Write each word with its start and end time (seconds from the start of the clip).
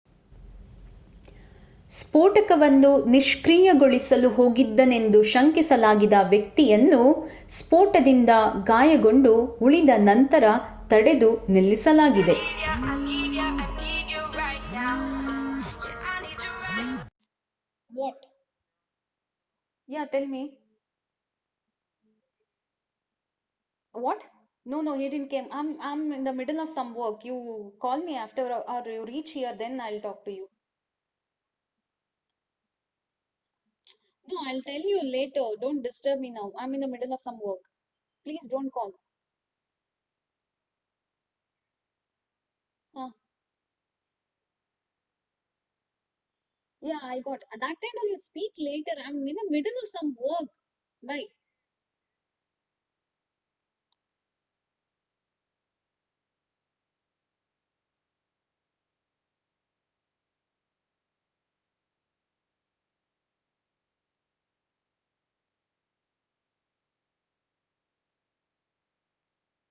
ಸ್ಫೋಟಕವನ್ನು 1.91 2.89
ನಿಷ್ಕ್ರಿಯಗೊಳಿಸಲು 3.05 4.29
ಹೋಗಿದ್ದನೆಂದು 4.29 5.23
ಶಂಕಿಸಲಾಗಿದ್ದ 5.23 6.19
ವ್ಯಕ್ತಿಯನ್ನು 6.29 7.01
ಸ್ಫೋಟದಿಂದ 7.49 8.31
ಗಾಯಗೊಂಡು 8.63 9.33
ಉಳಿದನಂತರ 9.61 10.45
ತಡೆದು 10.89 11.31
ನಿಲ್ಲಿಸಲಾಗಿದೆ 11.49 12.37